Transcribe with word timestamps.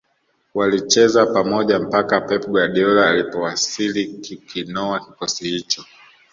Walicheza 0.53 1.25
pamoja 1.25 1.79
mpaka 1.79 2.21
Pep 2.21 2.45
Guardiola 2.47 3.09
alipowasili 3.09 4.07
kukinoa 4.07 4.99
kikosi 4.99 5.49
hicho 5.49 5.85